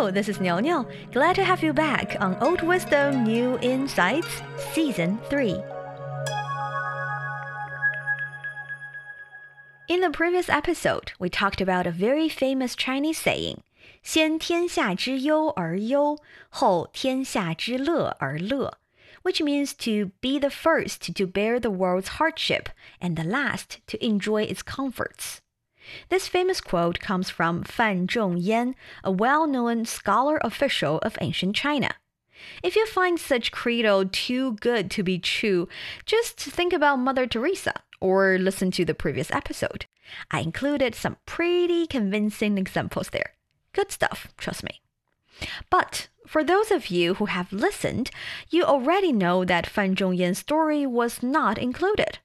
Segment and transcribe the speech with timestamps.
[0.00, 0.86] Hello, this is Niu Niu.
[1.12, 4.40] Glad to have you back on Old Wisdom, New Insights,
[4.72, 5.62] Season 3.
[9.90, 13.58] In the previous episode, we talked about a very famous Chinese saying,
[14.02, 16.16] 先天下之忧而忧,
[16.48, 18.78] 后天下之乐而乐,
[19.22, 22.68] which means to be the first to bear the world's hardship
[23.02, 25.40] and the last to enjoy its comforts.
[26.08, 31.94] This famous quote comes from Fan Zhongyan, a well known scholar official of ancient China.
[32.62, 35.68] If you find such credo too good to be true,
[36.06, 39.86] just think about Mother Teresa or listen to the previous episode.
[40.30, 43.34] I included some pretty convincing examples there.
[43.72, 44.80] Good stuff, trust me.
[45.68, 48.10] But for those of you who have listened,
[48.48, 52.18] you already know that Fan Zhongyan's story was not included.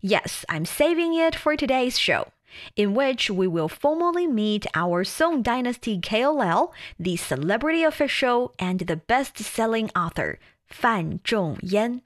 [0.00, 2.28] Yes, I'm saving it for today's show,
[2.76, 8.96] in which we will formally meet our Song Dynasty KOL, the celebrity official, and the
[8.96, 12.02] best selling author, Fan Zhongyan.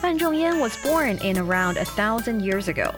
[0.00, 2.94] Fan Zhongyan was born in around a thousand years ago.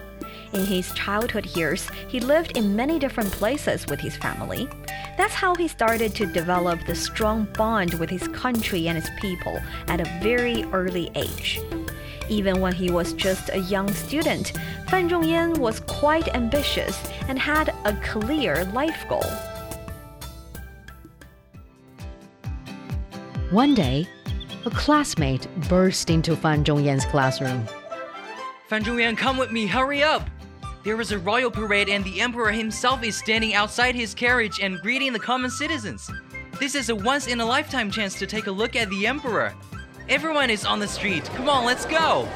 [0.53, 4.67] In his childhood years, he lived in many different places with his family.
[5.17, 9.59] That's how he started to develop the strong bond with his country and his people
[9.87, 11.61] at a very early age.
[12.27, 14.53] Even when he was just a young student,
[14.89, 19.23] Fan Zhongyan was quite ambitious and had a clear life goal.
[23.51, 24.07] One day,
[24.65, 27.67] a classmate burst into Fan Zhongyan's classroom.
[28.67, 30.27] Fan Zhongyan, come with me, hurry up!
[30.85, 34.79] There is a royal parade, and the emperor himself is standing outside his carriage and
[34.81, 36.11] greeting the common citizens.
[36.59, 39.51] This is a once in a lifetime chance to take a look at the emperor.
[40.09, 41.25] Everyone is on the street.
[41.33, 42.29] Come on, let's go.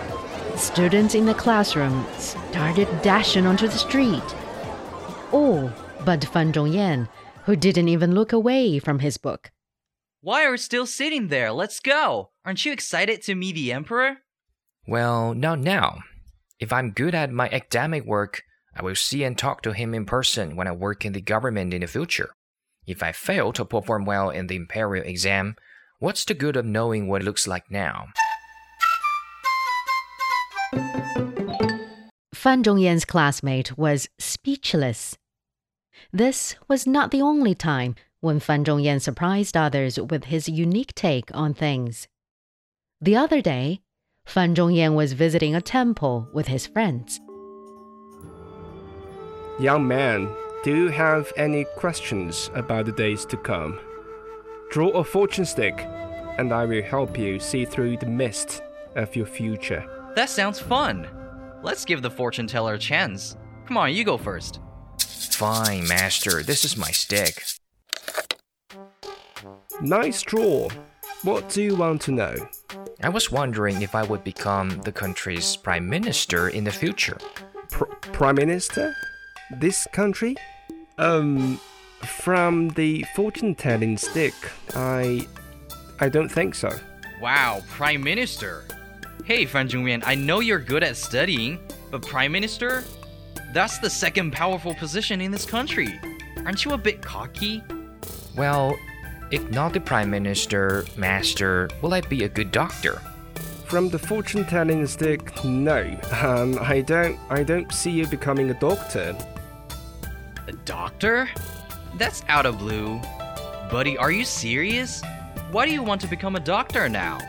[0.56, 4.36] Students in the classroom started dashing onto the street.
[5.32, 5.72] All
[6.04, 7.08] but Fan Zhongyan,
[7.46, 9.52] who didn't even look away from his book.
[10.22, 11.52] Why are you still sitting there?
[11.52, 12.32] Let's go.
[12.44, 14.18] Aren't you excited to meet the emperor?
[14.88, 16.00] Well, not now.
[16.60, 18.44] If I'm good at my academic work,
[18.76, 21.74] I will see and talk to him in person when I work in the government
[21.74, 22.32] in the future.
[22.86, 25.56] If I fail to perform well in the imperial exam,
[26.00, 28.08] what's the good of knowing what it looks like now?
[32.34, 35.18] Fan Zhongyan's classmate was speechless.
[36.12, 41.34] This was not the only time when Fan Zhongyan surprised others with his unique take
[41.34, 42.10] on things.
[43.00, 43.80] The other day,
[44.30, 47.20] Fan Zhongyan was visiting a temple with his friends.
[49.60, 50.30] Young man,
[50.64, 53.80] do you have any questions about the days to come?
[54.70, 55.80] Draw a fortune stick,
[56.38, 58.62] and I will help you see through the mist
[58.96, 59.84] of your future.
[60.16, 61.08] That sounds fun.
[61.64, 63.36] Let's give the fortune teller a chance.
[63.66, 64.60] Come on, you go first.
[65.00, 67.44] Fine, master, this is my stick.
[69.82, 70.70] Nice draw.
[71.24, 72.36] What do you want to know?
[73.02, 77.18] I was wondering if I would become the country's prime minister in the future.
[77.70, 78.94] Pr- prime minister?
[79.52, 80.36] This country?
[80.98, 81.62] Um,
[82.02, 84.34] from the fortune telling stick,
[84.76, 85.28] I.
[86.02, 86.78] I don't think so.
[87.22, 88.66] Wow, prime minister.
[89.24, 91.60] Hey, Fan Zhongyan, I know you're good at studying,
[91.92, 92.84] but prime minister?
[93.54, 96.00] That's the second powerful position in this country.
[96.46, 97.64] Aren't you a bit cocky?
[98.36, 98.78] Well,
[99.32, 103.02] if not the Prime Minister, Master, will I be a good doctor?
[103.66, 105.82] From the fortune telling stick, no.
[106.24, 109.16] Um, I don't I don't see you becoming a doctor.
[110.48, 111.30] A doctor?
[111.96, 113.00] That's out of blue.
[113.70, 115.04] Buddy, are you serious?
[115.52, 117.20] Why do you want to become a doctor now?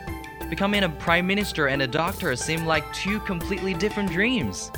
[0.49, 4.71] Becoming a prime minister and a doctor seem like two completely different dreams.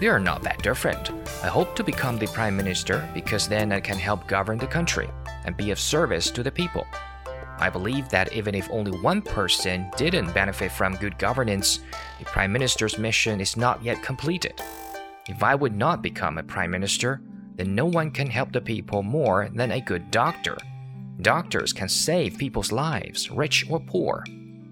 [0.00, 1.10] They are not that different.
[1.42, 5.08] I hope to become the prime minister because then I can help govern the country
[5.44, 6.86] and be of service to the people.
[7.58, 11.80] I believe that even if only one person didn't benefit from good governance,
[12.18, 14.60] the Prime Minister's mission is not yet completed.
[15.28, 17.20] If I would not become a Prime Minister,
[17.54, 20.56] then no one can help the people more than a good doctor.
[21.20, 24.24] Doctors can save people's lives, rich or poor.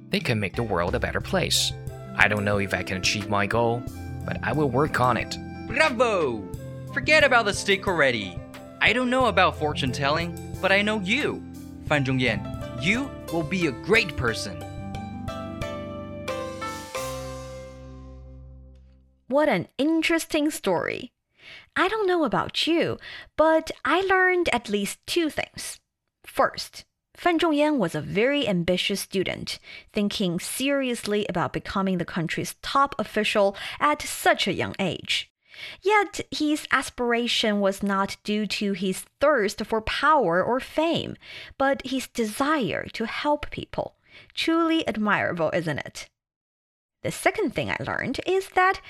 [0.09, 1.73] They can make the world a better place.
[2.17, 3.83] I don't know if I can achieve my goal,
[4.27, 5.39] but I will work on it.
[5.69, 6.43] Bravo!
[6.93, 8.37] Forget about the stick already.
[8.81, 11.43] I don't know about fortune telling, but I know you.
[11.87, 14.57] Fan Zhongyan, you will be a great person.
[19.29, 21.13] What an interesting story.
[21.77, 22.99] I don't know about you,
[23.37, 25.81] but I learned at least two things.
[26.25, 26.85] First,
[27.17, 29.59] Fan Zhongyan was a very ambitious student,
[29.93, 35.30] thinking seriously about becoming the country's top official at such a young age.
[35.83, 41.17] Yet his aspiration was not due to his thirst for power or fame,
[41.59, 43.97] but his desire to help people.
[44.35, 46.09] Truly admirable, isn't it?
[47.03, 48.81] The second thing I learned is that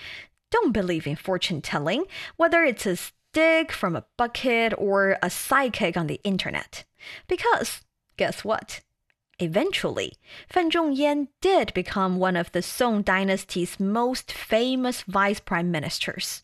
[0.51, 2.05] don't believe in fortune telling,
[2.37, 6.85] whether it's a stick from a bucket or a psychic on the internet.
[7.29, 7.83] Because
[8.17, 8.81] guess what?
[9.39, 10.15] Eventually,
[10.49, 16.43] Fan Zhongyan did become one of the Song dynasty's most famous vice prime ministers.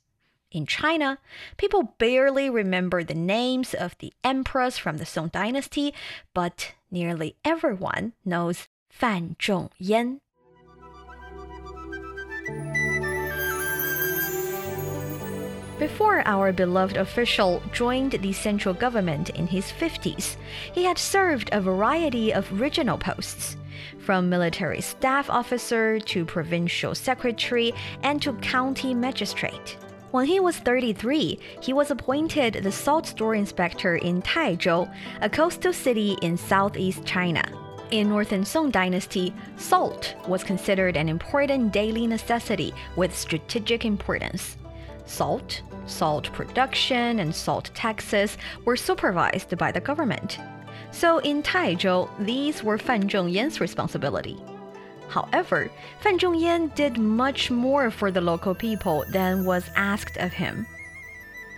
[0.53, 1.19] In China,
[1.57, 5.93] people barely remember the names of the emperors from the Song dynasty,
[6.35, 10.21] but nearly everyone knows Fan Zhongyan.
[15.79, 20.37] Before our beloved official joined the central government in his 50s,
[20.73, 23.59] he had served a variety of regional posts,
[23.99, 29.77] from military staff officer to provincial secretary and to county magistrate.
[30.17, 34.91] When he was 33, he was appointed the salt store inspector in Taizhou,
[35.21, 37.45] a coastal city in southeast China.
[37.91, 44.57] In Northern Song dynasty, salt was considered an important daily necessity with strategic importance.
[45.05, 50.39] Salt, salt production, and salt taxes were supervised by the government.
[50.93, 54.39] So in Taizhou, these were Fan Zhongyan's responsibility.
[55.09, 55.71] However,
[56.01, 60.67] Fan Zhongyan did much more for the local people than was asked of him.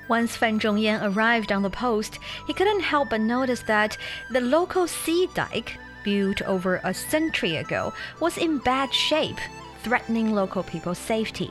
[0.09, 3.97] Once Fan Zhongyan arrived on the post, he couldn't help but notice that
[4.31, 9.39] the local sea dike, built over a century ago, was in bad shape,
[9.83, 11.51] threatening local people's safety.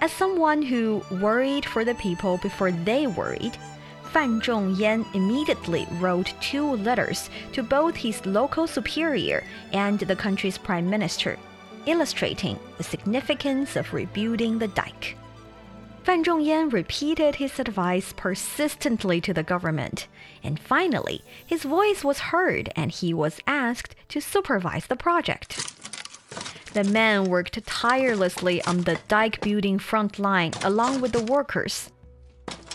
[0.00, 3.56] As someone who worried for the people before they worried,
[4.16, 10.88] Fan Zhongyan immediately wrote two letters to both his local superior and the country's prime
[10.88, 11.38] minister,
[11.84, 15.18] illustrating the significance of rebuilding the dike.
[16.04, 20.08] Fan Zhongyan repeated his advice persistently to the government,
[20.42, 25.60] and finally, his voice was heard and he was asked to supervise the project.
[26.72, 31.90] The man worked tirelessly on the dike building front line along with the workers.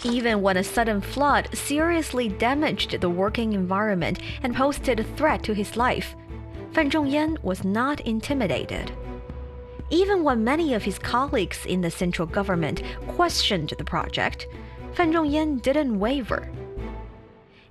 [0.03, 5.53] Even when a sudden flood seriously damaged the working environment and posed a threat to
[5.53, 6.15] his life,
[6.71, 8.91] Fan Zhongyan was not intimidated.
[9.91, 14.47] Even when many of his colleagues in the central government questioned the project,
[14.93, 16.49] Fan Zhongyan didn't waver.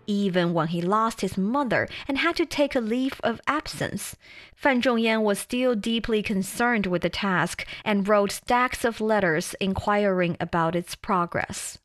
[0.06, 4.16] Even when he lost his mother and had to take a leave of absence,
[4.54, 10.36] Fan Zhongyan was still deeply concerned with the task and wrote stacks of letters inquiring
[10.40, 11.78] about its progress.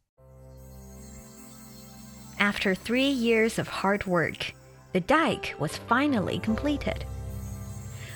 [2.39, 4.53] After three years of hard work,
[4.93, 7.05] the dike was finally completed.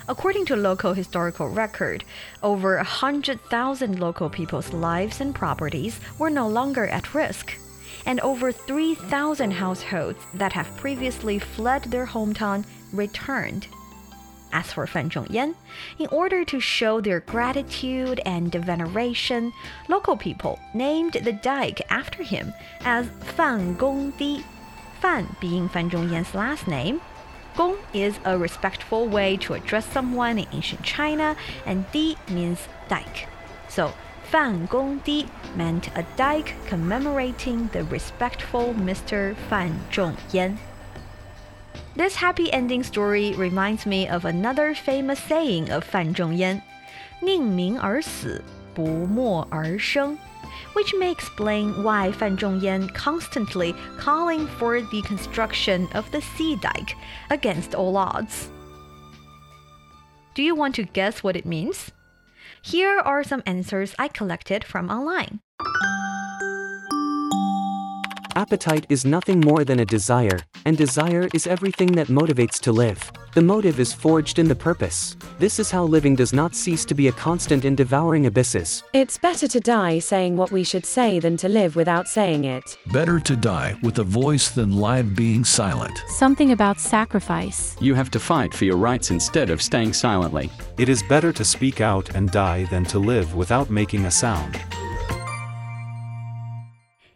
[0.08, 2.04] According to local historical record,
[2.42, 7.56] over 100,000 local people's lives and properties were no longer at risk
[8.06, 13.68] and over 3,000 households that have previously fled their hometown returned.
[14.52, 15.54] As for Fan Zhongyan,
[15.98, 19.52] in order to show their gratitude and veneration,
[19.88, 23.06] local people named the dike after him as
[23.36, 24.44] Fan Gong Di.
[25.00, 27.00] Fan being Fan Zhongyan's last name,
[27.56, 31.36] Gong is a respectful way to address someone in ancient China,
[31.66, 33.28] and Di means dike.
[33.68, 33.92] So
[34.24, 39.34] Fan Gong Di meant a dike commemorating the respectful Mr.
[39.48, 40.58] Fan Zhongyan.
[41.99, 46.61] This happy ending story reminds me of another famous saying of Fan Zhongyan,
[47.21, 50.17] 宁鸣而死，不默而生
[50.73, 56.95] which may explain why Fan Zhongyan constantly calling for the construction of the sea dike
[57.29, 58.49] against all odds.
[60.33, 61.91] Do you want to guess what it means?
[62.61, 65.39] Here are some answers I collected from online.
[68.40, 73.12] Appetite is nothing more than a desire, and desire is everything that motivates to live.
[73.34, 75.14] The motive is forged in the purpose.
[75.38, 78.82] This is how living does not cease to be a constant in devouring abysses.
[78.94, 82.78] It's better to die saying what we should say than to live without saying it.
[82.86, 86.02] Better to die with a voice than live being silent.
[86.08, 87.76] Something about sacrifice.
[87.78, 90.48] You have to fight for your rights instead of staying silently.
[90.78, 94.58] It is better to speak out and die than to live without making a sound.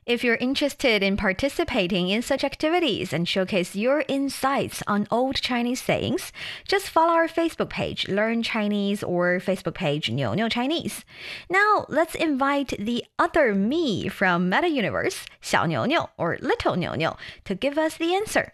[0.07, 5.81] If you're interested in participating in such activities and showcase your insights on old Chinese
[5.81, 6.31] sayings,
[6.69, 11.07] just follow our Facebook page, Learn Chinese, or Facebook page, Niu Niu Chinese.
[11.49, 16.95] Now, let's invite the other me from Meta Universe, Xiao Niu Niu, or Little Niu
[16.97, 17.13] Niu,
[17.47, 18.53] to give us the answer.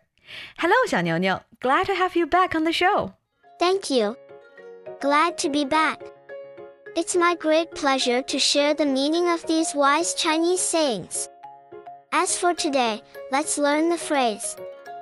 [0.59, 1.40] Hello, Xiao Niu Niu.
[1.59, 3.14] Glad to have you back on the show.
[3.59, 4.16] Thank you.
[5.00, 6.00] Glad to be back.
[6.97, 11.28] It's my great pleasure to share the meaning of these wise Chinese sayings.
[12.12, 13.01] As for today,
[13.32, 14.55] let's learn the phrase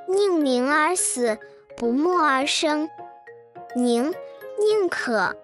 [0.08, 1.38] 宁鸣而死，
[1.78, 2.90] 不默而生。
[3.76, 4.14] 宁，
[4.60, 5.36] 宁可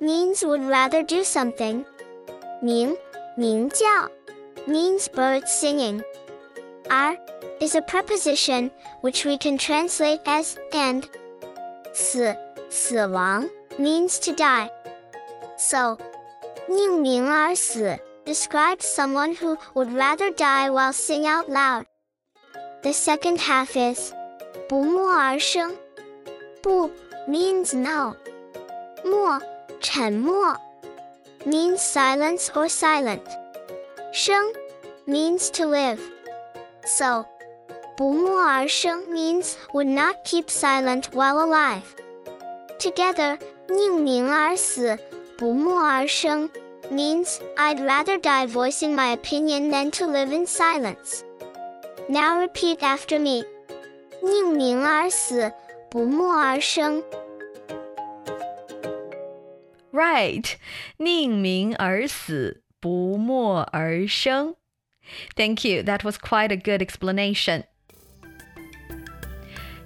[0.00, 1.84] means would rather do something.
[2.60, 2.96] 鸣，
[3.36, 3.86] 鸣叫
[4.66, 6.02] means birds singing.
[6.88, 7.16] Ar
[7.60, 8.70] is a preposition
[9.02, 11.04] which we can translate as and.
[11.92, 12.36] 死，
[12.70, 14.70] 死亡 means to die.
[15.56, 15.98] So,
[16.68, 21.86] 宁鸣而死 describes someone who would rather die while sing out loud.
[22.82, 24.12] The second half is
[24.68, 25.76] 不默而生.
[26.62, 26.90] 不
[27.26, 28.14] means no.
[29.04, 29.40] 默
[29.80, 30.56] 沉默
[31.46, 33.22] means silence or silent.
[34.12, 34.52] 生
[35.06, 36.00] means to live.
[36.84, 37.26] So,
[37.96, 41.82] 不默而生 means would not keep silent while alive.
[42.78, 44.98] Together, 宁鸣而死，
[45.36, 46.48] 不默而生
[46.90, 51.24] means I'd rather die voicing my opinion than to live in silence.
[52.08, 53.44] Now repeat after me.
[54.22, 55.52] 宁鸣而死，
[55.90, 57.02] 不默而生。
[59.92, 60.56] Right.
[60.98, 64.56] 宁鸣而死，不默而生.
[65.36, 65.82] Thank you.
[65.82, 67.64] That was quite a good explanation.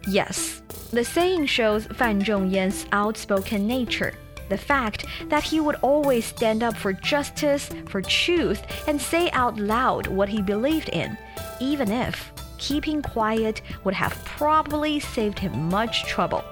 [0.09, 4.15] Yes, the saying shows Fan Zhongyan's outspoken nature.
[4.50, 9.58] The fact that he would always stand up for justice, for truth, and say out
[9.58, 11.18] loud what he believed in,
[11.60, 16.44] even if keeping quiet would have probably saved him much trouble.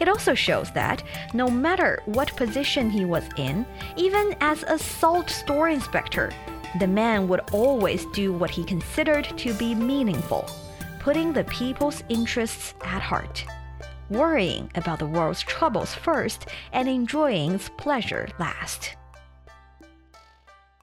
[0.00, 1.02] It also shows that
[1.32, 3.64] no matter what position he was in,
[3.96, 6.32] even as a salt store inspector,
[6.80, 10.48] the man would always do what he considered to be meaningful,
[10.98, 13.44] putting the people's interests at heart,
[14.10, 18.96] worrying about the world's troubles first and enjoying its pleasure last.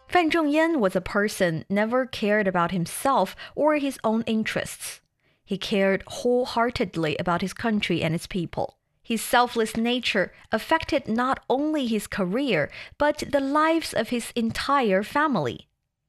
[0.07, 4.99] Fan Zhongyan was a person never cared about himself or his own interests.
[5.45, 8.77] He cared wholeheartedly about his country and its people.
[9.03, 15.67] His selfless nature affected not only his career, but the lives of his entire family.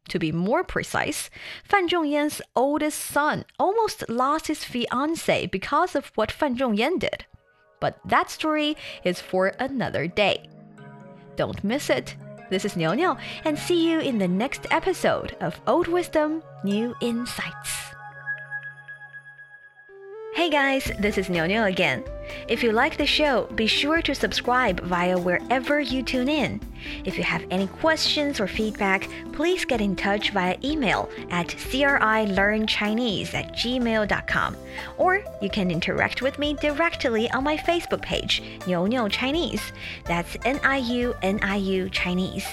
[0.09, 1.31] To be more precise,
[1.65, 7.25] Fan Zhongyan's oldest son almost lost his fiancée because of what Fan Zhongyan did.
[7.81, 10.49] But that story is for another day.
[11.37, 12.15] Don't miss it.
[12.51, 16.95] This is Niu Niu, and see you in the next episode of Old Wisdom, New
[17.01, 17.95] Insights.
[20.35, 22.03] Hey guys, this is Niu Niu again.
[22.49, 26.59] If you like the show, be sure to subscribe via wherever you tune in.
[27.05, 33.35] If you have any questions or feedback, please get in touch via email at crilearnchinese
[33.35, 34.57] at gmail.com.
[34.97, 39.61] Or you can interact with me directly on my Facebook page, Niu Niu Chinese.
[40.07, 42.47] That's N I U N I U Chinese.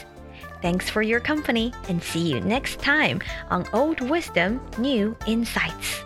[0.62, 6.04] Thanks for your company and see you next time on Old Wisdom, New Insights.